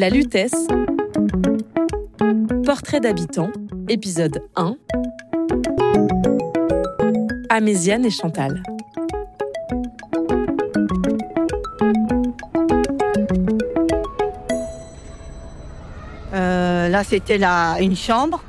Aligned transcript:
La 0.00 0.08
Lutèce, 0.08 0.66
Portrait 2.64 3.00
d'habitant, 3.00 3.50
épisode 3.86 4.42
1. 4.56 4.76
Améziane 7.50 8.06
et 8.06 8.10
Chantal. 8.10 8.62
Euh, 16.32 16.88
là, 16.88 17.04
c'était 17.04 17.38
une 17.82 17.94
chambre. 17.94 18.42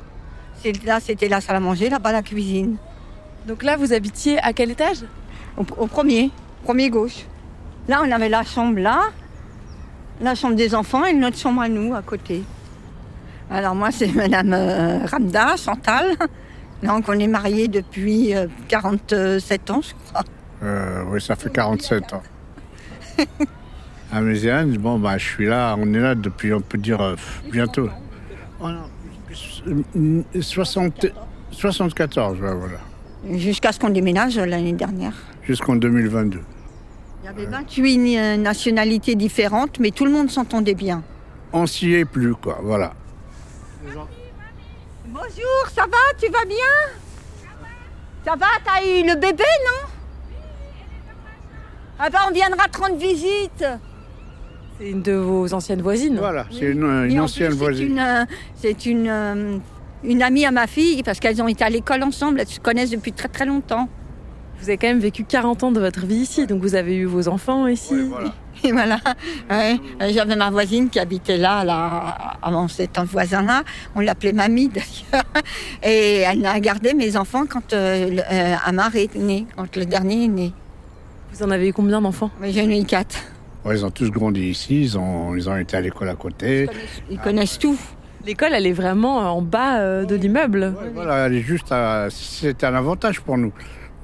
Là, 0.86 1.00
c'était 1.00 1.28
la 1.28 1.42
salle 1.42 1.56
à 1.56 1.60
manger, 1.60 1.90
là-bas, 1.90 2.12
la 2.12 2.22
cuisine. 2.22 2.76
Donc 3.46 3.62
là, 3.62 3.76
vous 3.76 3.92
habitiez 3.92 4.38
à 4.38 4.54
quel 4.54 4.70
étage? 4.70 5.04
Au, 5.58 5.66
au 5.76 5.86
premier, 5.86 6.30
premier 6.64 6.88
gauche. 6.88 7.26
Là, 7.88 8.00
on 8.02 8.10
avait 8.10 8.30
la 8.30 8.42
chambre 8.42 8.78
là, 8.78 9.02
la 10.20 10.34
chambre 10.34 10.54
des 10.54 10.74
enfants 10.74 11.04
et 11.04 11.12
notre 11.12 11.38
chambre 11.38 11.62
à 11.62 11.68
nous, 11.68 11.94
à 11.94 12.02
côté. 12.02 12.42
Alors 13.50 13.74
moi, 13.74 13.90
c'est 13.90 14.12
Madame 14.14 14.52
euh, 14.52 15.06
Ramda, 15.06 15.56
Chantal. 15.56 16.16
Donc, 16.82 17.04
on 17.08 17.18
est 17.18 17.28
mariés 17.28 17.68
depuis 17.68 18.34
euh, 18.34 18.46
47 18.68 19.70
ans, 19.70 19.80
je 19.82 19.94
crois. 20.06 20.24
Euh, 20.62 21.04
oui, 21.08 21.20
ça 21.20 21.36
fait 21.36 21.50
47 21.50 22.12
ans. 22.12 22.22
À 24.12 24.20
Méziane, 24.20 24.76
bon, 24.76 24.98
bah, 24.98 25.16
je 25.16 25.24
suis 25.24 25.46
là, 25.46 25.74
on 25.78 25.94
est 25.94 26.00
là 26.00 26.14
depuis, 26.14 26.52
on 26.52 26.60
peut 26.60 26.76
dire, 26.76 27.00
euh, 27.00 27.16
bientôt. 27.50 27.88
Oh 28.60 28.68
non, 28.68 28.84
euh, 29.96 30.22
60 30.38 31.06
74, 31.50 32.40
ouais, 32.40 32.54
voilà. 32.54 32.78
Jusqu'à 33.38 33.72
ce 33.72 33.78
qu'on 33.78 33.90
déménage 33.90 34.36
euh, 34.38 34.44
l'année 34.44 34.72
dernière. 34.72 35.14
Jusqu'en 35.42 35.76
2022. 35.76 36.40
Il 37.22 37.26
y 37.26 37.28
avait 37.28 37.46
28 37.46 38.18
euh, 38.18 38.36
nationalités 38.36 39.14
différentes, 39.14 39.78
mais 39.78 39.92
tout 39.92 40.04
le 40.04 40.10
monde 40.10 40.28
s'entendait 40.28 40.74
bien. 40.74 41.04
On 41.52 41.66
s'y 41.66 41.92
est 41.92 42.04
plus, 42.04 42.34
quoi, 42.34 42.58
voilà. 42.60 42.94
Bonjour, 45.06 45.68
ça 45.72 45.82
va 45.82 46.18
Tu 46.18 46.28
vas 46.32 46.44
bien? 46.44 46.56
Ça 48.24 48.34
va 48.34 48.46
T'as 48.64 48.84
eu 48.84 49.06
le 49.06 49.14
bébé, 49.14 49.44
non? 49.44 49.88
Ah 51.96 52.10
ben, 52.10 52.18
on 52.28 52.32
viendra 52.32 52.66
te 52.66 52.78
rendre 52.78 52.96
visite. 52.96 53.64
C'est 54.80 54.90
une 54.90 55.02
de 55.02 55.12
vos 55.12 55.54
anciennes 55.54 55.82
voisines. 55.82 56.18
Voilà, 56.18 56.46
c'est 56.50 56.72
une, 56.72 57.20
ancienne 57.20 57.50
plus, 57.50 57.56
voisine. 57.56 57.86
C'est 57.86 57.92
une, 57.92 57.98
euh, 58.00 58.24
c'est 58.56 58.86
une, 58.86 59.08
euh, 59.08 59.58
une 60.02 60.22
amie 60.24 60.44
à 60.44 60.50
ma 60.50 60.66
fille, 60.66 61.04
parce 61.04 61.20
qu'elles 61.20 61.40
ont 61.40 61.46
été 61.46 61.62
à 61.62 61.70
l'école 61.70 62.02
ensemble, 62.02 62.40
elles 62.40 62.48
se 62.48 62.58
connaissent 62.58 62.90
depuis 62.90 63.12
très 63.12 63.28
très 63.28 63.46
longtemps. 63.46 63.88
Vous 64.62 64.68
avez 64.68 64.78
quand 64.78 64.86
même 64.86 65.00
vécu 65.00 65.24
40 65.24 65.64
ans 65.64 65.72
de 65.72 65.80
votre 65.80 66.06
vie 66.06 66.14
ici, 66.18 66.46
donc 66.46 66.60
vous 66.62 66.76
avez 66.76 66.94
eu 66.94 67.04
vos 67.04 67.26
enfants 67.26 67.66
ici. 67.66 67.94
Ouais, 67.94 68.02
voilà. 68.04 68.32
Et 68.64 68.70
voilà. 68.70 68.98
Ouais. 69.50 69.76
Euh, 70.00 70.10
J'avais 70.14 70.36
ma 70.36 70.50
voisine 70.50 70.88
qui 70.88 71.00
habitait 71.00 71.36
là, 71.36 71.64
là 71.64 72.36
avant 72.40 72.68
cet 72.68 72.96
voisin-là. 73.00 73.64
On 73.96 74.00
l'appelait 74.00 74.32
Mamie 74.32 74.68
d'ailleurs. 74.68 75.24
Et 75.82 76.18
elle 76.18 76.46
a 76.46 76.60
gardé 76.60 76.94
mes 76.94 77.16
enfants 77.16 77.42
quand 77.48 77.72
euh, 77.72 78.18
euh, 78.30 78.54
Amar 78.64 78.94
est 78.94 79.16
né, 79.16 79.46
quand 79.56 79.74
le 79.74 79.84
dernier 79.84 80.26
est 80.26 80.28
né. 80.28 80.52
Vous 81.32 81.42
en 81.42 81.50
avez 81.50 81.70
eu 81.70 81.72
combien 81.72 82.00
d'enfants? 82.00 82.30
J'en 82.40 82.70
ai 82.70 82.80
eu 82.80 82.84
quatre. 82.84 83.18
Ouais, 83.64 83.76
ils 83.76 83.84
ont 83.84 83.90
tous 83.90 84.10
grandi 84.12 84.42
ici, 84.48 84.82
ils 84.82 84.96
ont, 84.96 85.34
ils 85.34 85.48
ont 85.50 85.56
été 85.56 85.76
à 85.76 85.80
l'école 85.80 86.08
à 86.08 86.14
côté. 86.14 86.68
Ils 87.10 87.18
connaissent 87.18 87.58
tout. 87.58 87.76
L'école, 88.24 88.50
elle 88.54 88.66
est 88.68 88.72
vraiment 88.72 89.16
en 89.36 89.42
bas 89.42 89.78
euh, 89.80 90.04
de 90.04 90.14
l'immeuble. 90.14 90.72
Ouais, 90.80 90.90
voilà, 90.94 91.26
elle 91.26 91.34
est 91.34 91.42
juste 91.42 91.72
à- 91.72 92.06
C'était 92.10 92.66
un 92.66 92.74
avantage 92.76 93.20
pour 93.20 93.36
nous. 93.36 93.52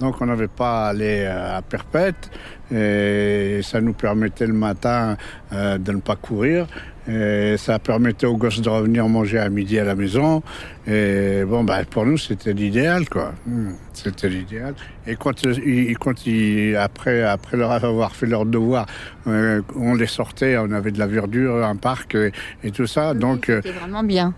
Donc 0.01 0.21
on 0.21 0.27
n'avait 0.27 0.49
pas 0.49 0.87
à 0.87 0.89
aller 0.91 1.25
euh, 1.27 1.59
à 1.59 1.63
perpète 1.63 2.31
et 2.73 3.61
ça 3.63 3.81
nous 3.81 3.95
permettait 3.95 4.47
le 4.47 4.53
matin 4.53 5.17
euh, 5.53 5.79
de 5.79 5.93
ne 5.93 6.01
pas 6.01 6.17
courir. 6.17 6.67
Et 7.11 7.57
ça 7.57 7.79
permettait 7.79 8.27
aux 8.27 8.37
gosses 8.37 8.61
de 8.61 8.69
revenir 8.69 9.09
manger 9.09 9.39
à 9.39 9.49
midi 9.49 9.79
à 9.79 9.85
la 9.85 9.95
maison. 9.95 10.43
Et 10.87 11.43
bon, 11.47 11.65
bah, 11.65 11.79
pour 11.91 12.05
nous, 12.05 12.19
c'était 12.19 12.53
l'idéal, 12.53 13.09
quoi. 13.09 13.33
Hmm, 13.47 13.71
C'était 13.95 14.29
l'idéal. 14.29 14.75
Et 15.07 15.17
quand, 15.17 15.47
euh, 15.47 15.55
ils- 15.65 15.97
quand 15.97 16.27
ils- 16.27 16.77
après, 16.77 17.23
après 17.23 17.57
leur 17.57 17.71
avoir 17.73 18.15
fait 18.15 18.27
leur 18.27 18.45
devoir, 18.45 18.85
on 19.25 19.95
les 19.95 20.07
sortait, 20.07 20.59
on 20.59 20.71
avait 20.71 20.91
de 20.91 20.99
la 20.99 21.07
verdure, 21.07 21.65
un 21.65 21.77
parc 21.77 22.15
et, 22.15 22.31
et 22.63 22.71
tout 22.73 22.87
ça. 22.87 23.15
Donc, 23.15 23.45
C'était 23.47 23.71
vraiment 23.73 24.03
bien. 24.05 24.35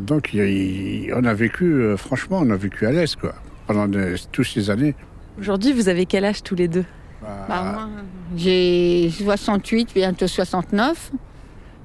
donc, 0.00 0.34
il- 0.34 0.40
il- 0.42 1.14
on 1.14 1.22
a 1.24 1.34
vécu, 1.34 1.84
franchement, 1.96 2.40
on 2.42 2.50
a 2.50 2.56
vécu 2.56 2.84
à 2.84 2.90
l'aise, 2.90 3.14
quoi, 3.14 3.34
pendant 3.66 3.88
de- 3.88 4.16
toutes 4.32 4.46
ces 4.46 4.70
années. 4.70 4.94
Aujourd'hui, 5.40 5.72
vous 5.72 5.88
avez 5.88 6.06
quel 6.06 6.24
âge 6.24 6.42
tous 6.42 6.54
les 6.54 6.68
deux? 6.68 6.84
Bah, 7.22 7.46
Bah, 7.48 7.62
moi, 7.72 7.88
j'ai 8.36 9.10
68, 9.10 9.90
bientôt 9.94 10.26
69. 10.26 11.12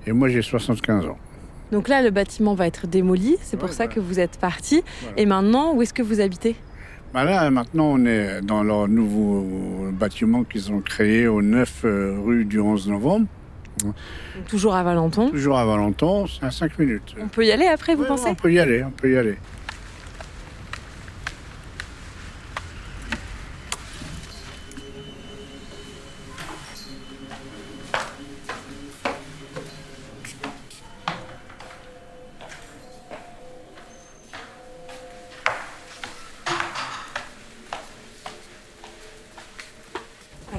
Et 0.08 0.12
moi, 0.12 0.30
j'ai 0.30 0.42
75 0.42 1.06
ans. 1.06 1.18
Donc 1.72 1.88
là, 1.88 2.02
le 2.02 2.10
bâtiment 2.10 2.54
va 2.54 2.68
être 2.68 2.86
démoli, 2.88 3.38
c'est 3.42 3.58
pour 3.58 3.70
Ouais, 3.70 3.76
ça 3.76 3.88
que 3.88 4.00
vous 4.00 4.20
êtes 4.20 4.38
parti. 4.40 4.84
Voilà. 5.02 5.20
Et 5.20 5.26
maintenant, 5.26 5.74
où 5.74 5.82
est-ce 5.82 5.94
que 5.94 6.04
vous 6.04 6.20
habitez? 6.20 6.56
Bah 7.14 7.24
là, 7.26 7.50
maintenant, 7.50 7.86
on 7.94 8.06
est 8.06 8.42
dans 8.42 8.64
leur 8.64 8.88
nouveau 8.88 9.90
bâtiment 9.92 10.44
qu'ils 10.44 10.72
ont 10.72 10.80
créé 10.80 11.28
au 11.28 11.42
9 11.42 11.82
euh, 11.86 12.18
rue 12.24 12.46
du 12.46 12.60
11 12.60 12.88
novembre, 12.90 13.28
Donc, 13.84 13.94
Toujours 14.50 14.76
à 14.76 14.84
Valenton. 14.84 15.30
toujours 15.30 15.58
à 15.58 15.66
Valenton, 15.66 16.26
c'est 16.28 16.46
à 16.46 16.52
5 16.52 16.78
minutes. 16.80 17.16
On 17.22 17.28
peut 17.28 17.46
y 17.46 17.52
aller 17.52 17.68
après, 17.68 17.96
vous 17.96 18.02
Ouais, 18.04 18.08
pensez? 18.08 18.28
On 18.30 18.36
peut 18.36 18.52
y 18.52 18.60
aller, 18.60 18.84
on 18.84 18.92
peut 18.92 19.12
y 19.12 19.18
aller. 19.18 19.38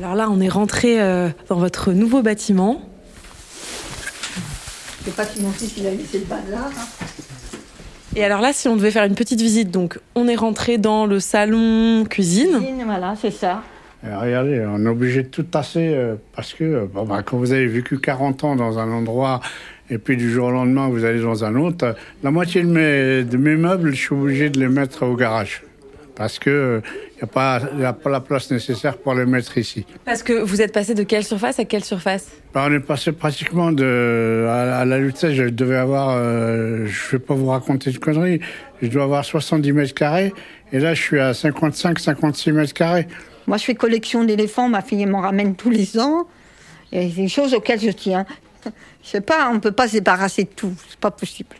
Alors 0.03 0.17
là, 0.17 0.29
on 0.33 0.41
est 0.41 0.49
rentré 0.49 1.01
euh, 1.01 1.29
dans 1.49 1.55
votre 1.59 1.93
nouveau 1.93 2.23
bâtiment. 2.23 2.83
Je 4.99 5.05
sais 5.05 5.11
pas 5.13 5.25
si 5.25 5.41
mon 5.41 5.53
fils 5.53 5.75
il 5.77 5.87
a 5.87 5.93
laissé 5.93 6.19
le 6.19 6.25
bazar. 6.25 6.67
hein. 6.77 7.07
Et 8.17 8.25
alors 8.25 8.41
là, 8.41 8.53
si 8.53 8.67
on 8.67 8.75
devait 8.75 8.91
faire 8.91 9.05
une 9.05 9.15
petite 9.15 9.41
visite, 9.41 9.71
donc 9.71 10.01
on 10.17 10.27
est 10.27 10.35
rentré 10.35 10.77
dans 10.77 11.07
le 11.07 11.21
salon 11.21 12.05
cuisine. 12.05 12.57
Cuisine, 12.59 12.83
Voilà, 12.85 13.15
c'est 13.21 13.31
ça. 13.31 13.63
Et 14.05 14.13
regardez, 14.13 14.67
on 14.69 14.85
est 14.85 14.89
obligé 14.89 15.23
de 15.23 15.29
tout 15.29 15.45
tasser 15.45 15.93
euh, 15.95 16.17
parce 16.35 16.53
que 16.53 16.65
euh, 16.65 16.87
bon, 16.93 17.05
bah, 17.05 17.23
quand 17.25 17.37
vous 17.37 17.53
avez 17.53 17.69
vécu 17.69 18.01
40 18.01 18.43
ans 18.43 18.57
dans 18.57 18.81
un 18.81 18.91
endroit 18.91 19.41
et 19.89 19.99
puis 19.99 20.17
du 20.17 20.33
jour 20.33 20.49
au 20.49 20.51
lendemain 20.51 20.89
vous 20.89 21.05
allez 21.05 21.21
dans 21.21 21.45
un 21.45 21.55
autre, 21.55 21.95
la 22.25 22.33
moitié 22.33 22.63
de 22.63 22.67
mes, 22.67 23.23
de 23.23 23.37
mes 23.37 23.55
meubles, 23.55 23.91
je 23.95 24.01
suis 24.01 24.15
obligé 24.17 24.51
de 24.51 24.59
les 24.59 24.67
mettre 24.69 25.07
au 25.07 25.15
garage 25.15 25.63
parce 26.17 26.41
que 26.41 26.83
n'y 27.23 27.29
a, 27.29 27.33
pas- 27.33 27.61
y 27.79 27.85
a 27.85 27.93
pas 27.93 28.11
la 28.11 28.21
place 28.21 28.51
nécessaire 28.51 28.97
pour 28.99 29.15
les 29.15 29.25
mettre 29.27 29.57
ici. 29.59 29.87
Parce 30.05 30.23
que 30.23 30.33
vous 30.33 30.61
êtes 30.61 30.73
passé 30.73 30.95
de 30.95 31.03
quelle 31.05 31.25
surface 31.25 31.59
à 31.59 31.65
quelle 31.65 31.85
surface? 31.85 32.27
Bah, 32.53 32.67
on 32.69 32.73
est 32.75 32.81
passé 32.81 33.13
pratiquement 33.13 33.71
de 33.73 34.47
à, 34.49 34.81
à 34.81 34.85
la 34.85 34.99
lutte, 34.99 35.31
je 35.31 35.45
devais 35.45 35.77
avoir, 35.77 36.11
euh, 36.11 36.87
je 36.87 37.11
vais 37.13 37.19
pas 37.19 37.35
vous 37.35 37.47
raconter 37.47 37.91
de 37.93 37.99
conneries, 37.99 38.41
je 38.83 38.89
dois 38.89 39.05
avoir 39.05 39.25
70 39.25 39.73
mètres 39.73 39.95
carrés 39.95 40.33
et 40.73 40.79
là 40.81 40.95
je 40.95 41.01
suis 41.01 41.21
à 41.21 41.33
55-56 41.33 42.53
mètres 42.53 42.75
carrés. 42.75 43.07
Moi, 43.47 43.57
je 43.57 43.65
fais 43.65 43.75
collection 43.75 44.23
d'éléphants. 44.25 44.69
Ma 44.69 44.83
fille 44.83 45.05
m'en 45.07 45.21
ramène 45.21 45.57
tous 45.57 45.71
les 45.71 45.99
ans. 45.99 46.29
Et 46.93 47.11
c'est 47.11 47.23
des 47.23 47.29
choses 47.29 47.55
auxquelles 47.55 47.81
je 47.81 47.91
tiens. 47.91 48.25
Je 49.03 49.09
sais 49.09 49.21
pas, 49.21 49.51
on 49.53 49.59
peut 49.59 49.73
pas 49.73 49.89
se 49.89 49.95
débarrasser 49.95 50.45
de 50.45 50.51
tout. 50.55 50.73
C'est 50.89 51.01
pas 51.01 51.11
possible. 51.11 51.57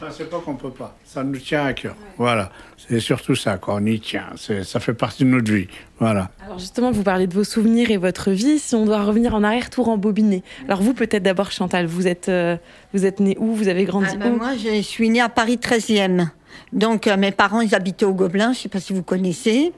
Ça, 0.00 0.08
c'est 0.10 0.28
pas 0.28 0.38
qu'on 0.40 0.54
peut 0.56 0.70
pas. 0.70 0.94
Ça 1.04 1.24
nous 1.24 1.38
tient 1.38 1.64
à 1.64 1.72
cœur. 1.72 1.96
Voilà. 2.18 2.50
C'est 2.76 3.00
surtout 3.00 3.34
ça, 3.34 3.56
quoi. 3.56 3.76
On 3.76 3.86
y 3.86 3.98
tient. 3.98 4.26
C'est- 4.36 4.62
Ça 4.62 4.78
fait 4.78 4.92
partie 4.92 5.24
de 5.24 5.30
notre 5.30 5.50
vie. 5.50 5.68
Voilà. 5.98 6.30
Alors 6.44 6.58
justement, 6.58 6.90
vous 6.90 7.02
parlez 7.02 7.26
de 7.26 7.32
vos 7.34 7.44
souvenirs 7.44 7.90
et 7.90 7.96
votre 7.96 8.30
vie. 8.30 8.58
Si 8.58 8.74
on 8.74 8.84
doit 8.84 9.02
revenir 9.02 9.34
en 9.34 9.42
arrière, 9.42 9.70
tout 9.70 9.82
rembobiner. 9.82 10.42
Alors 10.68 10.82
vous, 10.82 10.92
peut-être 10.92 11.22
d'abord, 11.22 11.50
Chantal, 11.50 11.86
vous 11.86 12.06
êtes, 12.06 12.28
euh, 12.28 12.56
vous 12.92 13.06
êtes 13.06 13.20
née 13.20 13.36
où? 13.40 13.54
Vous 13.54 13.68
avez 13.68 13.84
grandi 13.84 14.08
Ah 14.12 14.16
ben, 14.16 14.32
où? 14.34 14.36
moi, 14.36 14.52
je 14.56 14.82
suis 14.82 15.08
née 15.08 15.20
à 15.22 15.30
Paris 15.30 15.56
13e. 15.58 16.30
Donc, 16.72 17.06
euh, 17.06 17.16
mes 17.16 17.32
parents, 17.32 17.60
ils 17.62 17.74
habitaient 17.74 18.04
au 18.06 18.12
Gobelin. 18.14 18.52
Je 18.52 18.58
sais 18.60 18.68
pas 18.68 18.80
si 18.80 18.92
vous 18.92 19.02
connaissez. 19.02 19.72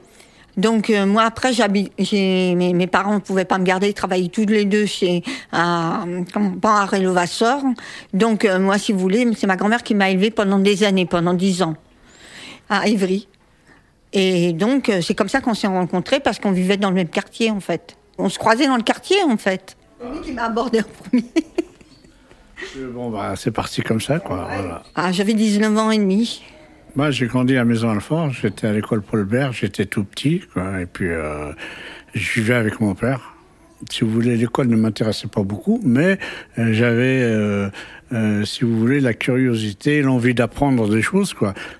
Donc, 0.59 0.89
euh, 0.89 1.05
moi, 1.05 1.23
après, 1.23 1.53
j'habite, 1.53 1.93
mes, 2.11 2.73
mes 2.73 2.87
parents 2.87 3.15
ne 3.15 3.19
pouvaient 3.19 3.45
pas 3.45 3.57
me 3.57 3.63
garder. 3.63 3.87
Ils 3.87 3.93
travaillaient 3.93 4.27
tous 4.27 4.45
les 4.45 4.65
deux 4.65 4.85
chez, 4.85 5.23
à, 5.53 6.03
à 6.63 6.85
Rélovassor. 6.85 7.63
Donc, 8.13 8.43
euh, 8.43 8.59
moi, 8.59 8.77
si 8.77 8.91
vous 8.91 8.99
voulez, 8.99 9.25
c'est 9.37 9.47
ma 9.47 9.55
grand-mère 9.55 9.83
qui 9.83 9.95
m'a 9.95 10.09
élevée 10.09 10.31
pendant 10.31 10.59
des 10.59 10.83
années, 10.83 11.05
pendant 11.05 11.33
dix 11.33 11.61
ans, 11.63 11.75
à 12.69 12.87
Évry. 12.87 13.27
Et 14.11 14.51
donc, 14.51 14.89
euh, 14.89 15.01
c'est 15.01 15.15
comme 15.15 15.29
ça 15.29 15.39
qu'on 15.39 15.53
s'est 15.53 15.67
rencontrés 15.67 16.19
parce 16.19 16.39
qu'on 16.39 16.51
vivait 16.51 16.77
dans 16.77 16.89
le 16.89 16.95
même 16.95 17.09
quartier, 17.09 17.51
en 17.51 17.61
fait. 17.61 17.95
On 18.17 18.27
se 18.27 18.37
croisait 18.37 18.67
dans 18.67 18.75
le 18.75 18.83
quartier, 18.83 19.23
en 19.23 19.37
fait. 19.37 19.77
C'est 20.01 20.09
lui 20.11 20.21
qui 20.21 20.31
m'a 20.33 20.43
abordé 20.43 20.81
en 20.81 21.03
premier. 21.03 21.25
Bon, 22.93 23.09
bah, 23.09 23.35
c'est 23.37 23.51
parti 23.51 23.81
comme 23.81 24.01
ça, 24.01 24.19
quoi. 24.19 24.49
Voilà. 24.51 24.83
Ah, 24.93 25.13
j'avais 25.13 25.33
19 25.33 25.77
ans 25.77 25.91
et 25.91 25.97
demi. 25.97 26.43
Moi, 26.99 27.11
j'ai 27.11 27.27
grandi 27.27 27.55
à 27.55 27.63
Maison-Alfort. 27.63 28.31
J'étais 28.31 28.67
à 28.67 28.73
l'école 28.73 29.01
Paul 29.01 29.23
Bert. 29.23 29.53
J'étais 29.53 29.85
tout 29.85 30.03
petit. 30.03 30.41
Et 30.81 30.85
puis, 30.85 31.07
euh, 31.07 31.53
je 32.13 32.41
vivais 32.41 32.55
avec 32.55 32.81
mon 32.81 32.93
père. 32.93 33.37
si 33.89 34.03
vous 34.03 34.11
voulez, 34.11 34.35
l'école 34.35 34.67
ne 34.67 34.75
m'intéressait 34.75 35.29
pas 35.29 35.43
beaucoup, 35.43 35.79
mais 35.81 36.19
euh, 36.57 36.73
j'avais, 36.73 37.21
euh, 37.21 37.69
euh, 38.11 38.43
si 38.43 38.65
vous 38.65 38.77
voulez, 38.77 38.99
la 38.99 39.13
curiosité, 39.13 40.01
l'envie 40.01 40.33
d'apprendre 40.33 40.89
des 40.89 41.01
choses. 41.01 41.33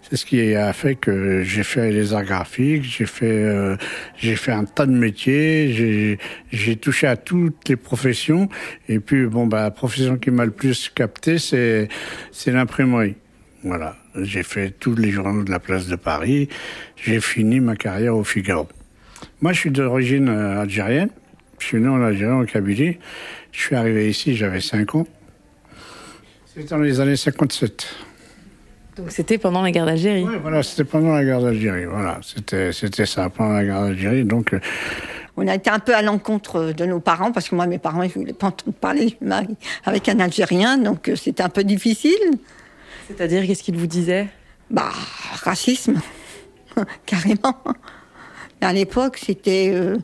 C'est 0.10 0.16
ce 0.16 0.26
qui 0.26 0.56
a 0.56 0.72
fait 0.72 0.96
que 0.96 1.44
j'ai 1.44 1.64
fait 1.64 1.92
les 1.92 2.14
arts 2.14 2.24
graphiques, 2.24 2.86
j'ai 2.86 3.06
fait, 3.06 3.78
j'ai 4.16 4.38
fait 4.38 4.54
un 4.54 4.64
tas 4.64 4.86
de 4.86 4.94
métiers, 4.94 6.18
j'ai, 6.50 6.76
touché 6.78 7.08
à 7.08 7.18
toutes 7.18 7.68
les 7.68 7.76
professions, 7.76 8.48
et 8.88 9.02
puis 9.02 9.26
bon, 9.26 9.48
bah, 9.48 9.64
la 9.64 9.72
profession 9.72 10.16
qui 10.16 10.32
m'a 10.32 10.46
le 10.46 10.52
plus 10.52 10.88
capté, 10.88 11.40
c'est 11.40 11.90
l'imprimerie. 12.48 13.16
Voilà. 13.66 13.99
J'ai 14.16 14.44
fait 14.44 14.72
tous 14.72 14.96
les 14.96 15.12
journaux 15.12 15.44
de 15.44 15.52
la 15.52 15.60
place 15.60 15.88
de 15.88 15.96
Paris. 15.96 16.50
J'ai 16.96 17.22
fini 17.22 17.60
ma 17.60 17.76
carrière 17.76 18.16
au 18.16 18.24
Figaro. 18.24 18.68
Moi, 19.42 19.54
je 19.54 19.60
suis 19.60 19.72
d'origine 19.72 20.30
algérienne. 20.30 21.10
Je 21.60 21.66
suis 21.66 21.80
né 21.80 21.88
en 21.88 22.02
Algérie, 22.02 22.32
en 22.32 22.46
Kabylie. 22.46 22.98
Je 23.52 23.60
suis 23.60 23.76
arrivé 23.76 24.10
ici, 24.10 24.36
j'avais 24.36 24.62
5 24.62 24.96
ans. 24.96 25.08
C'était 26.46 26.70
dans 26.70 26.78
les 26.78 27.00
années 27.00 27.16
57. 27.16 27.88
Donc 28.98 29.12
c'était 29.12 29.38
pendant 29.38 29.62
la 29.62 29.72
guerre 29.72 29.86
d'Algérie 29.86 30.26
Oui, 30.28 30.36
voilà, 30.42 30.62
c'était 30.62 30.84
pendant 30.84 31.14
la 31.14 31.24
guerre 31.24 31.42
d'Algérie. 31.42 31.86
Voilà, 31.86 32.20
c'était, 32.22 32.74
c'était 32.74 33.06
ça, 33.06 33.30
pendant 33.30 33.54
la 33.54 33.64
guerre 33.64 33.82
d'Algérie. 33.82 34.26
Donc. 34.26 34.54
Euh, 34.54 34.60
on 35.38 35.48
a 35.48 35.56
été 35.56 35.70
un 35.70 35.80
peu 35.80 35.96
à 35.96 36.02
l'encontre 36.02 36.74
de 36.74 36.86
nos 36.86 37.00
parents, 37.00 37.32
parce 37.32 37.48
que 37.48 37.56
moi, 37.56 37.66
mes 37.66 37.78
parents, 37.78 38.04
ils 38.04 38.10
ne 38.10 38.14
voulaient 38.14 38.34
pas 38.34 38.48
entendre 38.48 38.76
parler 38.76 39.18
avec 39.86 40.10
un 40.10 40.20
Algérien, 40.20 40.78
donc 40.78 41.08
euh, 41.08 41.16
c'était 41.16 41.44
un 41.44 41.50
peu 41.50 41.64
difficile. 41.64 42.12
C'est-à-dire, 43.10 43.46
qu'est-ce 43.46 43.64
qu'ils 43.64 43.78
vous 43.78 43.88
disaient 43.88 44.28
Bah, 44.70 44.92
racisme, 45.44 46.00
carrément. 47.06 47.62
À 48.62 48.72
l'époque, 48.72 49.20
c'était. 49.26 49.72
Euh, 49.74 49.98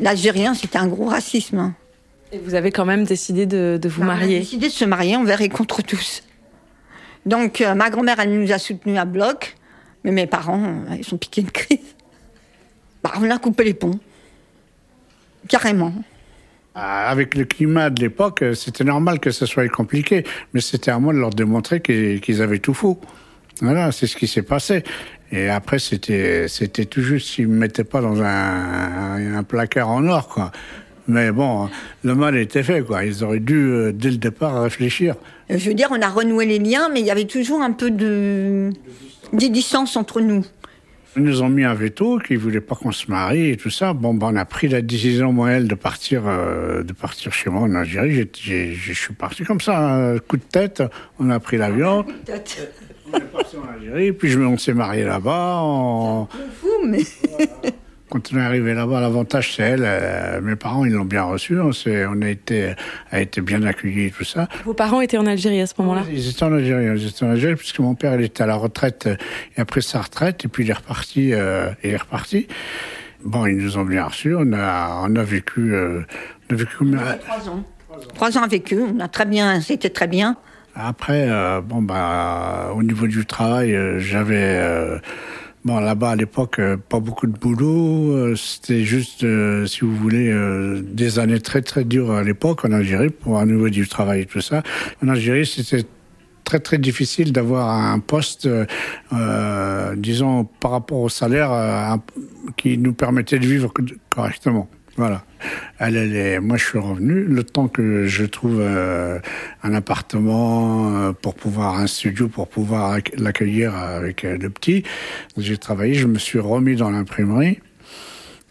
l'Algérien, 0.00 0.54
c'était 0.54 0.78
un 0.78 0.88
gros 0.88 1.06
racisme. 1.06 1.72
Et 2.32 2.38
vous 2.38 2.54
avez 2.54 2.70
quand 2.70 2.84
même 2.84 3.04
décidé 3.04 3.46
de, 3.46 3.80
vous 3.84 4.02
marier 4.02 4.36
On 4.36 4.38
a 4.38 4.40
décidé 4.40 4.68
de 4.68 4.72
se 4.72 4.84
marier 4.84 5.16
envers 5.16 5.40
et 5.40 5.48
contre 5.48 5.82
tous. 5.82 6.22
Donc, 7.26 7.60
euh, 7.60 7.74
ma 7.74 7.90
grand-mère, 7.90 8.20
elle 8.20 8.38
nous 8.38 8.52
a 8.52 8.58
soutenus 8.58 8.98
à 8.98 9.04
bloc, 9.04 9.56
mais 10.04 10.12
mes 10.12 10.26
parents, 10.26 10.84
euh, 10.90 10.96
ils 10.98 11.04
sont 11.04 11.18
piqués 11.18 11.42
de 11.42 11.50
crise. 11.50 11.78
Bah, 13.02 13.12
on 13.20 13.30
a 13.30 13.38
coupé 13.38 13.64
les 13.64 13.74
ponts. 13.74 13.98
Carrément. 15.48 15.92
Ah, 16.74 17.10
avec 17.10 17.34
le 17.34 17.44
climat 17.44 17.90
de 17.90 18.00
l'époque, 18.00 18.42
euh, 18.42 18.54
c'était 18.54 18.84
normal 18.84 19.18
que 19.18 19.32
ce 19.32 19.44
soit 19.44 19.68
compliqué, 19.68 20.24
mais 20.54 20.60
c'était 20.60 20.92
à 20.92 20.98
moi 21.00 21.12
de 21.12 21.18
leur 21.18 21.30
démontrer 21.30 21.80
qu'ils 21.80 22.42
avaient 22.42 22.60
tout 22.60 22.74
faux. 22.74 23.00
Voilà, 23.60 23.90
c'est 23.90 24.06
ce 24.06 24.16
qui 24.16 24.28
s'est 24.28 24.42
passé. 24.42 24.84
Et 25.32 25.48
après, 25.48 25.78
c'était, 25.78 26.46
tout 26.88 27.02
juste 27.02 27.28
s'ils 27.28 27.48
me 27.48 27.56
mettaient 27.56 27.84
pas 27.84 28.00
dans 28.00 28.22
un, 28.22 29.42
placard 29.42 29.88
en 29.88 30.06
or. 30.06 30.50
Mais 31.08 31.32
bon, 31.32 31.68
le 32.04 32.14
mal 32.14 32.36
était 32.36 32.62
fait. 32.62 32.84
Ils 33.04 33.24
auraient 33.24 33.40
dû, 33.40 33.56
euh, 33.56 33.92
dès 33.92 34.10
le 34.10 34.16
départ, 34.16 34.62
réfléchir. 34.62 35.16
Je 35.48 35.68
veux 35.68 35.74
dire, 35.74 35.88
on 35.90 36.00
a 36.00 36.08
renoué 36.08 36.46
les 36.46 36.60
liens, 36.60 36.88
mais 36.92 37.00
il 37.00 37.06
y 37.06 37.10
avait 37.10 37.24
toujours 37.24 37.62
un 37.62 37.72
peu 37.72 37.90
de 37.90 38.70
distance 39.32 39.96
entre 39.96 40.20
nous. 40.20 40.44
Ils 41.16 41.22
nous 41.22 41.42
ont 41.42 41.48
mis 41.48 41.64
un 41.64 41.74
veto, 41.74 42.18
qu'ils 42.18 42.38
voulaient 42.38 42.60
pas 42.60 42.76
qu'on 42.76 42.92
se 42.92 43.10
marie 43.10 43.50
et 43.50 43.56
tout 43.56 43.70
ça. 43.70 43.92
Bon, 43.94 44.14
ben, 44.14 44.28
on 44.32 44.36
a 44.36 44.44
pris 44.44 44.68
la 44.68 44.80
décision, 44.80 45.32
moi, 45.32 45.50
elle, 45.50 45.66
de 45.66 45.74
partir, 45.74 46.22
euh, 46.26 46.84
de 46.84 46.92
partir 46.92 47.32
chez 47.32 47.50
moi 47.50 47.62
en 47.62 47.74
Algérie. 47.74 48.28
Je 48.32 48.92
suis 48.92 49.14
parti 49.14 49.42
comme 49.42 49.60
ça, 49.60 49.78
un 49.78 50.18
coup 50.18 50.36
de 50.36 50.42
tête. 50.42 50.82
On 51.18 51.30
a 51.30 51.40
pris 51.40 51.56
l'avion. 51.56 52.04
Coup 52.04 52.12
de 52.12 52.18
tête. 52.18 52.72
On 53.12 53.16
est 53.16 53.20
parti 53.22 53.56
en 53.56 53.74
Algérie, 53.74 54.12
puis 54.12 54.36
on 54.36 54.56
s'est 54.56 54.74
marié 54.74 55.02
là-bas. 55.04 55.58
On... 55.62 56.26
fou, 56.60 56.68
mais. 56.86 57.02
Quand 58.10 58.32
on 58.32 58.38
est 58.38 58.42
arrivé 58.42 58.74
là-bas, 58.74 59.00
l'avantage 59.00 59.54
c'est 59.54 59.62
elle. 59.62 59.84
Euh, 59.84 60.40
mes 60.40 60.56
parents, 60.56 60.84
ils 60.84 60.92
l'ont 60.92 61.04
bien 61.04 61.22
reçu. 61.22 61.60
On, 61.60 61.70
on 61.70 62.22
a 62.22 62.28
été, 62.28 62.74
a 63.12 63.20
été 63.20 63.40
bien 63.40 63.62
accueillis 63.62 64.10
tout 64.10 64.24
ça. 64.24 64.48
Vos 64.64 64.74
parents 64.74 65.00
étaient 65.00 65.16
en 65.16 65.26
Algérie 65.26 65.60
à 65.60 65.66
ce 65.66 65.74
moment-là? 65.78 66.02
Ils 66.12 66.28
étaient 66.28 66.42
en 66.42 66.52
Algérie. 66.52 66.86
Ils 66.86 67.06
étaient 67.06 67.24
en 67.24 67.30
Algérie 67.30 67.54
puisque 67.54 67.78
mon 67.78 67.94
père, 67.94 68.14
il 68.16 68.24
était 68.24 68.42
à 68.42 68.46
la 68.46 68.56
retraite. 68.56 69.06
Euh, 69.06 69.16
il 69.56 69.60
a 69.60 69.64
pris 69.64 69.82
sa 69.82 70.00
retraite 70.00 70.44
et 70.44 70.48
puis 70.48 70.64
il 70.64 70.70
est 70.70 70.74
reparti. 70.74 71.32
Euh, 71.32 71.70
il 71.84 71.90
est 71.90 71.96
reparti. 71.96 72.48
Bon, 73.24 73.46
ils 73.46 73.56
nous 73.56 73.78
ont 73.78 73.84
bien 73.84 74.04
reçus. 74.04 74.34
On 74.36 74.52
a, 74.54 75.02
on 75.04 75.14
a 75.14 75.22
vécu. 75.22 75.72
Euh, 75.72 76.02
on 76.50 76.54
a 76.54 76.56
vécu 76.56 76.76
trois 77.20 77.48
ans. 77.48 77.62
Trois 78.14 78.38
ans 78.38 78.46
vécu. 78.48 78.80
On 78.80 78.98
a 78.98 79.06
très 79.06 79.26
bien. 79.26 79.60
C'était 79.60 79.90
très 79.90 80.08
bien. 80.08 80.36
Après, 80.74 81.26
euh, 81.28 81.60
bon, 81.60 81.82
bah, 81.82 82.72
au 82.74 82.82
niveau 82.82 83.06
du 83.06 83.24
travail, 83.24 83.74
euh, 83.74 84.00
j'avais. 84.00 85.00
Euh, 85.66 85.68
bon, 85.68 85.80
là-bas, 85.80 86.10
à 86.10 86.16
l'époque, 86.16 86.60
pas 86.88 87.00
beaucoup 87.00 87.26
de 87.26 87.38
boulot. 87.38 88.34
C'était 88.36 88.84
juste, 88.84 89.24
si 89.66 89.80
vous 89.82 89.96
voulez, 89.96 90.32
des 90.82 91.18
années 91.18 91.40
très, 91.40 91.62
très 91.62 91.84
dures 91.84 92.12
à 92.12 92.22
l'époque 92.22 92.64
en 92.64 92.72
Algérie 92.72 93.10
pour 93.10 93.38
un 93.38 93.46
niveau 93.46 93.68
du 93.68 93.86
travail 93.88 94.22
et 94.22 94.26
tout 94.26 94.40
ça. 94.40 94.62
En 95.04 95.08
Algérie, 95.08 95.46
c'était 95.46 95.86
très, 96.44 96.60
très 96.60 96.78
difficile 96.78 97.32
d'avoir 97.32 97.70
un 97.70 97.98
poste, 98.00 98.48
disons, 99.96 100.44
par 100.44 100.72
rapport 100.72 100.98
au 100.98 101.08
salaire, 101.08 101.98
qui 102.56 102.78
nous 102.78 102.92
permettait 102.92 103.38
de 103.38 103.46
vivre 103.46 103.72
correctement. 104.08 104.68
Voilà. 105.00 105.22
Elle, 105.78 105.96
elle 105.96 106.14
est, 106.14 106.40
moi, 106.40 106.58
je 106.58 106.64
suis 106.66 106.78
revenu. 106.78 107.24
Le 107.24 107.42
temps 107.42 107.68
que 107.68 108.04
je 108.04 108.26
trouve 108.26 108.58
euh, 108.60 109.18
un 109.62 109.72
appartement 109.72 110.94
euh, 110.94 111.12
pour 111.12 111.34
pouvoir, 111.34 111.78
un 111.78 111.86
studio 111.86 112.28
pour 112.28 112.48
pouvoir 112.48 112.98
l'accueillir 113.16 113.74
avec 113.74 114.26
euh, 114.26 114.36
le 114.36 114.50
petit, 114.50 114.82
j'ai 115.38 115.56
travaillé. 115.56 115.94
Je 115.94 116.06
me 116.06 116.18
suis 116.18 116.38
remis 116.38 116.76
dans 116.76 116.90
l'imprimerie. 116.90 117.60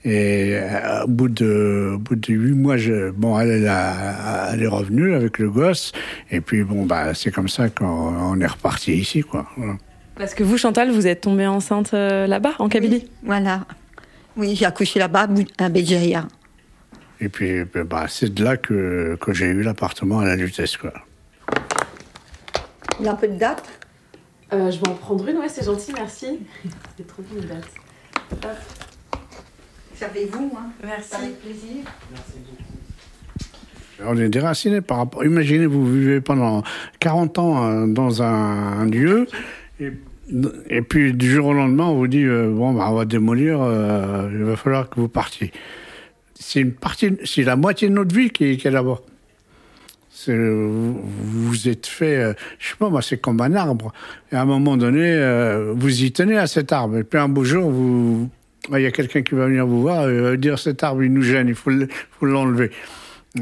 Et 0.04 0.58
au 1.04 1.08
bout 1.08 1.30
de, 1.30 1.92
au 1.94 2.00
bout 2.00 2.16
de 2.16 2.34
huit 2.34 2.56
mois, 2.56 2.78
je, 2.78 3.12
bon, 3.12 3.40
elle, 3.40 3.52
elle, 3.52 3.72
elle, 4.52 4.64
est 4.64 4.68
revenue 4.68 5.14
avec 5.14 5.38
le 5.38 5.52
gosse. 5.52 5.92
Et 6.32 6.42
puis, 6.42 6.64
bon, 6.64 6.88
bah, 6.88 7.14
c'est 7.14 7.30
comme 7.30 7.50
ça 7.50 7.70
qu'on 7.70 8.42
est 8.42 8.48
reparti 8.48 8.94
ici, 8.94 9.22
quoi. 9.22 9.46
Parce 10.16 10.34
que 10.34 10.44
vous, 10.44 10.58
Chantal, 10.58 10.90
vous 10.90 11.06
êtes 11.06 11.22
tombée 11.22 11.46
enceinte 11.46 11.92
là-bas, 11.92 12.54
en 12.58 12.70
Kabylie? 12.70 13.08
Voilà. 13.22 13.68
Oui, 14.36 14.56
j'ai 14.56 14.66
accouché 14.66 14.98
là-bas, 14.98 15.28
à 15.60 15.70
Béjaïa. 15.70 16.26
Et 17.22 17.28
puis, 17.30 17.64
ben, 17.66 17.84
bah, 17.84 18.06
c'est 18.08 18.34
de 18.34 18.44
là 18.44 18.58
que, 18.58 19.18
que 19.20 19.34
j'ai 19.34 19.48
eu 19.48 19.62
l'appartement 19.62 20.20
à 20.20 20.26
la 20.26 20.36
Lutèce, 20.36 20.78
quoi. 20.78 20.94
Il 23.00 23.06
y 23.06 23.10
a 23.10 23.12
un 23.12 23.16
peu 23.16 23.28
de 23.28 23.38
date? 23.38 23.64
Euh, 24.54 24.72
Je 24.72 24.80
vais 24.80 24.88
en 24.88 24.96
prendre 24.96 25.28
une, 25.28 25.38
ouais, 25.38 25.50
c'est 25.50 25.66
gentil, 25.66 25.92
merci. 25.94 26.40
c'est 26.98 27.08
trop 27.08 27.22
bien, 27.24 27.42
une 27.42 27.48
date. 27.48 28.54
Servez-vous, 29.96 30.52
hein 30.58 30.70
Merci. 30.84 31.16
Avec 31.16 31.42
plaisir. 31.42 31.84
Merci 32.12 32.34
beaucoup. 32.38 34.12
On 34.12 34.18
est 34.18 34.30
déraciné 34.30 34.80
par 34.80 34.98
rapport. 34.98 35.26
Imaginez, 35.26 35.66
vous 35.66 35.86
vivez 35.92 36.22
pendant 36.22 36.64
40 37.00 37.38
ans 37.40 37.66
euh, 37.66 37.86
dans 37.86 38.24
un, 38.24 38.86
lieu, 38.86 39.28
et, 39.82 39.92
et, 40.70 40.82
puis 40.82 41.14
du 41.14 41.30
jour 41.30 41.48
au 41.48 41.54
lendemain, 41.54 41.86
on 41.86 41.96
vous 41.96 42.08
dit 42.08 42.24
euh, 42.24 42.50
bon, 42.50 42.74
bah, 42.74 42.88
on 42.90 42.96
va 42.96 43.04
démolir, 43.04 43.58
il 44.32 44.44
va 44.44 44.56
falloir 44.56 44.90
que 44.90 45.02
vous 45.02 45.10
partiez 45.10 45.52
c'est 46.40 46.62
une 46.62 46.72
partie, 46.72 47.18
c'est 47.26 47.44
la 47.44 47.56
moitié 47.56 47.90
de 47.90 47.94
notre 47.94 48.16
vie 48.16 48.30
qui, 48.30 48.46
est 48.46 48.66
là-bas. 48.66 49.00
Vous, 50.28 51.02
vous 51.24 51.70
êtes 51.70 51.86
fait, 51.86 52.18
euh, 52.18 52.34
je 52.58 52.70
sais 52.70 52.76
pas 52.78 52.90
moi, 52.90 53.02
c'est 53.02 53.20
comme 53.20 53.40
un 53.42 53.54
arbre. 53.56 53.94
Et 54.32 54.36
à 54.36 54.42
un 54.42 54.46
moment 54.46 54.76
donné, 54.76 55.04
euh, 55.04 55.74
vous 55.76 56.04
y 56.04 56.12
tenez 56.12 56.38
à 56.38 56.48
cet 56.48 56.72
arbre. 56.72 56.98
Et 56.98 57.04
puis 57.04 57.20
un 57.20 57.30
beau 57.30 57.44
jour, 57.44 57.72
il 58.72 58.82
y 58.82 58.86
a 58.86 58.92
quelqu'un 58.92 59.22
qui 59.22 59.36
va 59.36 59.46
venir 59.48 59.68
vous 59.68 59.82
voir 59.82 60.10
et 60.10 60.20
va 60.20 60.38
dire 60.38 60.58
cet 60.58 60.84
arbre, 60.84 61.04
il 61.04 61.14
nous 61.14 61.22
gêne, 61.22 61.48
il 61.48 61.56
faut 61.56 61.72
l'enlever. 62.22 62.72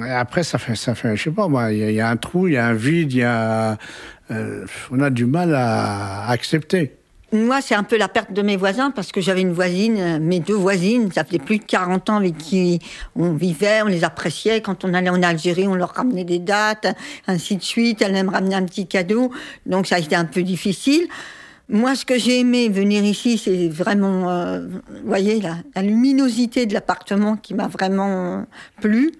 Après, 0.02 0.44
ça 0.44 0.58
fait, 0.58 0.76
ça 0.76 0.96
fait, 0.96 1.16
je 1.16 1.24
sais 1.24 1.32
pas 1.32 1.48
moi, 1.48 1.72
il 1.72 1.92
y, 1.92 2.02
a 2.02 2.10
un 2.10 2.18
trou, 2.18 2.48
il 2.48 2.56
y 2.56 2.58
a 2.58 2.68
un 2.68 2.74
vide, 2.74 3.14
il 3.14 3.20
y 3.20 3.24
a, 3.24 3.78
euh, 4.32 4.66
on 4.92 5.00
a 5.00 5.10
du 5.10 5.26
mal 5.26 5.56
à 5.56 6.30
accepter. 6.30 6.97
Moi, 7.34 7.60
c'est 7.60 7.76
un 7.76 7.84
peu 7.84 7.98
la 7.98 8.08
perte 8.08 8.32
de 8.32 8.42
mes 8.42 8.56
voisins 8.56 8.90
parce 8.90 9.12
que 9.12 9.20
j'avais 9.20 9.42
une 9.42 9.52
voisine, 9.52 9.98
euh, 10.00 10.18
mes 10.18 10.40
deux 10.40 10.56
voisines, 10.56 11.12
ça 11.12 11.26
faisait 11.26 11.40
plus 11.40 11.58
de 11.58 11.66
40 11.66 12.10
ans 12.10 12.16
avec 12.16 12.38
qui 12.38 12.80
on 13.18 13.34
vivait, 13.34 13.82
on 13.82 13.88
les 13.88 14.06
appréciait. 14.06 14.62
Quand 14.62 14.86
on 14.86 14.94
allait 14.94 15.10
en 15.10 15.22
Algérie, 15.22 15.68
on 15.68 15.76
leur 15.76 15.90
ramenait 15.90 16.24
des 16.24 16.40
dates, 16.40 16.88
ainsi 17.28 17.58
de 17.58 17.64
suite. 17.64 18.02
Elle 18.02 18.14
me 18.24 18.32
ramener 18.32 18.56
un 18.56 18.64
petit 18.64 18.88
cadeau. 18.88 19.32
Donc 19.66 19.88
ça 19.88 19.96
a 19.96 20.00
été 20.00 20.16
un 20.16 20.24
peu 20.24 20.42
difficile. 20.42 21.10
Moi, 21.70 21.96
ce 21.96 22.06
que 22.06 22.18
j'ai 22.18 22.40
aimé 22.40 22.70
venir 22.70 23.04
ici, 23.04 23.38
c'est 23.38 23.68
vraiment, 23.68 24.30
euh, 24.30 24.62
vous 24.62 25.08
voyez, 25.08 25.42
la, 25.42 25.58
la 25.76 25.82
luminosité 25.82 26.66
de 26.66 26.74
l'appartement 26.74 27.36
qui 27.36 27.54
m'a 27.54 27.68
vraiment 27.68 28.46
plu. 28.82 29.12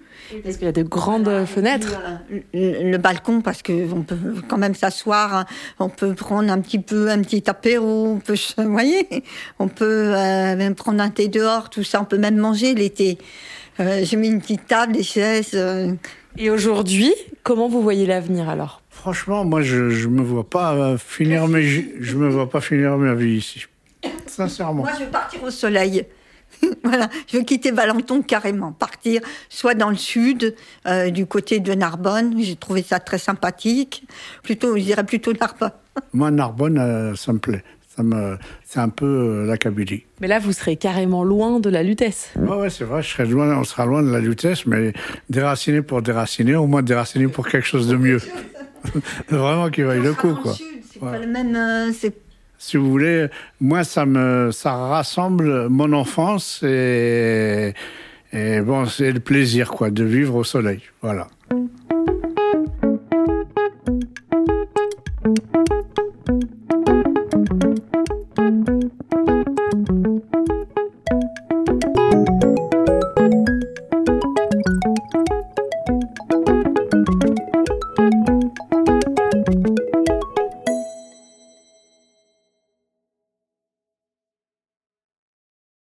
Parce 0.42 0.56
qu'il 0.56 0.66
y 0.66 0.68
a 0.68 0.72
de 0.72 0.82
grandes 0.82 1.46
fenêtres. 1.46 2.00
Le, 2.52 2.96
balcon, 2.96 3.40
parce 3.40 3.62
qu'on 3.62 4.02
peut 4.02 4.16
quand 4.46 4.58
même 4.58 4.74
s'asseoir, 4.74 5.46
on 5.78 5.88
peut 5.88 6.14
prendre 6.14 6.52
un 6.52 6.60
petit 6.60 6.78
peu 6.78 7.08
un 7.08 7.22
petit 7.22 7.48
apéro, 7.48 8.06
on 8.06 8.18
peut, 8.18 8.36
vous 8.58 8.72
voyez, 8.72 9.06
on 9.58 9.68
peut 9.68 10.14
euh, 10.14 10.56
même 10.56 10.74
prendre 10.74 11.02
un 11.02 11.10
thé 11.10 11.28
dehors, 11.28 11.70
tout 11.70 11.84
ça, 11.84 12.00
on 12.00 12.04
peut 12.04 12.18
même 12.18 12.36
manger 12.36 12.74
l'été. 12.74 13.18
Euh, 13.80 14.00
j'ai 14.04 14.16
mis 14.16 14.28
une 14.28 14.40
petite 14.40 14.66
table, 14.66 14.92
des 14.92 15.02
chaises. 15.02 15.52
Euh. 15.54 15.92
Et 16.36 16.50
aujourd'hui, 16.50 17.14
comment 17.42 17.68
vous 17.68 17.82
voyez 17.82 18.06
l'avenir 18.06 18.48
alors? 18.48 18.82
Franchement, 18.98 19.44
moi, 19.44 19.62
je 19.62 19.76
ne 19.76 20.08
me 20.08 20.22
vois 20.22 20.48
pas 20.48 20.98
finir 20.98 21.46
mes, 21.46 21.62
je 21.62 22.16
me 22.16 22.28
vois 22.28 22.50
pas 22.50 22.60
finir 22.60 22.98
ma 22.98 23.14
vie 23.14 23.36
ici. 23.36 23.64
Sincèrement. 24.26 24.82
Moi, 24.82 24.90
je 24.98 25.04
vais 25.04 25.10
partir 25.10 25.40
au 25.44 25.50
soleil. 25.50 26.04
voilà, 26.82 27.08
je 27.28 27.36
veux 27.36 27.44
quitter 27.44 27.70
Valenton 27.70 28.22
carrément, 28.22 28.72
partir 28.72 29.20
soit 29.48 29.74
dans 29.74 29.90
le 29.90 29.96
sud, 29.96 30.56
euh, 30.86 31.10
du 31.10 31.26
côté 31.26 31.60
de 31.60 31.74
Narbonne. 31.74 32.34
J'ai 32.42 32.56
trouvé 32.56 32.82
ça 32.82 32.98
très 32.98 33.18
sympathique. 33.18 34.04
Plutôt, 34.42 34.76
je 34.76 34.82
dirais 34.82 35.04
plutôt 35.04 35.32
Narbonne. 35.32 35.70
Moi, 36.12 36.32
Narbonne, 36.32 36.78
euh, 36.78 37.14
ça 37.14 37.32
me 37.32 37.38
plaît. 37.38 37.62
Ça 37.94 38.02
me, 38.02 38.36
c'est 38.64 38.80
un 38.80 38.88
peu 38.88 39.06
euh, 39.06 39.46
la 39.46 39.56
Kabylie. 39.56 40.06
Mais 40.20 40.26
là, 40.26 40.40
vous 40.40 40.52
serez 40.52 40.76
carrément 40.76 41.22
loin 41.22 41.60
de 41.60 41.70
la 41.70 41.84
Lutèce. 41.84 42.32
Ouais, 42.34 42.56
ouais, 42.56 42.70
c'est 42.70 42.84
vrai. 42.84 43.02
Je 43.02 43.10
serai 43.10 43.26
loin, 43.26 43.56
on 43.56 43.64
sera 43.64 43.86
loin 43.86 44.02
de 44.02 44.10
la 44.10 44.18
Lutèce, 44.20 44.66
mais 44.66 44.92
déraciné 45.30 45.82
pour 45.82 46.02
déraciner, 46.02 46.56
au 46.56 46.66
moins 46.66 46.82
déraciné 46.82 47.28
pour 47.28 47.48
quelque 47.48 47.66
chose 47.66 47.86
de 47.86 47.96
mieux. 47.96 48.20
Vraiment 49.28 49.70
qui 49.70 49.82
vaille 49.82 50.00
le 50.02 50.14
coup, 50.14 50.34
quoi. 50.34 50.54
C'est 50.92 51.00
pas 51.00 51.18
le 51.18 51.26
même. 51.26 51.54
euh, 51.54 51.92
si 52.58 52.76
vous 52.76 52.90
voulez, 52.90 53.28
moi, 53.60 53.84
ça 53.84 54.04
me, 54.04 54.50
ça 54.52 54.72
rassemble 54.72 55.68
mon 55.68 55.92
enfance 55.92 56.62
et, 56.64 57.72
et 58.32 58.60
bon, 58.60 58.86
c'est 58.86 59.12
le 59.12 59.20
plaisir, 59.20 59.70
quoi, 59.70 59.90
de 59.90 60.02
vivre 60.04 60.34
au 60.34 60.44
soleil. 60.44 60.82
Voilà. 61.00 61.28